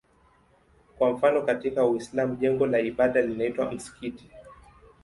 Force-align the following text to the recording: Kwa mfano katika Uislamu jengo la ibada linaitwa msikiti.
Kwa 0.97 1.11
mfano 1.11 1.41
katika 1.41 1.85
Uislamu 1.85 2.35
jengo 2.35 2.65
la 2.65 2.79
ibada 2.79 3.21
linaitwa 3.21 3.71
msikiti. 3.71 4.29